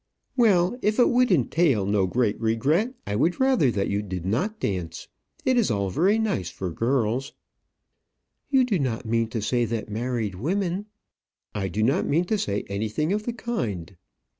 "Well, 0.35 0.79
if 0.81 0.97
it 0.97 1.09
would 1.11 1.31
entail 1.31 1.85
no 1.85 2.07
great 2.07 2.41
regret, 2.41 2.95
I 3.05 3.15
would 3.15 3.39
rather 3.39 3.69
that 3.69 3.87
you 3.87 4.01
did 4.01 4.25
not 4.25 4.59
dance. 4.59 5.07
It 5.45 5.57
is 5.57 5.69
all 5.69 5.91
very 5.91 6.17
nice 6.17 6.49
for 6.49 6.71
girls." 6.71 7.33
"You 8.49 8.63
do 8.63 8.79
not 8.79 9.05
mean 9.05 9.27
to 9.29 9.43
say 9.43 9.63
that 9.65 9.89
married 9.91 10.33
women" 10.33 10.87
"I 11.53 11.67
do 11.67 11.83
not 11.83 12.07
mean 12.07 12.25
to 12.25 12.39
say 12.39 12.63
anything 12.67 13.13
of 13.13 13.25
the 13.25 13.33
kind. 13.33 13.95